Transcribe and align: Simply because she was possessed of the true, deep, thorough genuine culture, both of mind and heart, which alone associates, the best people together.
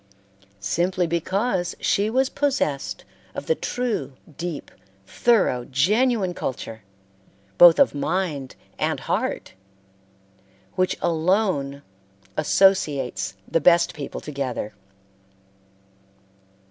Simply 0.59 1.05
because 1.05 1.75
she 1.79 2.09
was 2.09 2.27
possessed 2.27 3.05
of 3.35 3.45
the 3.45 3.53
true, 3.53 4.13
deep, 4.35 4.71
thorough 5.05 5.63
genuine 5.65 6.33
culture, 6.33 6.81
both 7.59 7.77
of 7.77 7.93
mind 7.93 8.55
and 8.79 9.01
heart, 9.01 9.53
which 10.73 10.97
alone 11.03 11.83
associates, 12.35 13.35
the 13.47 13.61
best 13.61 13.93
people 13.93 14.21
together. 14.21 14.73